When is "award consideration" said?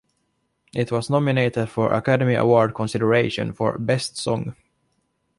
2.33-3.53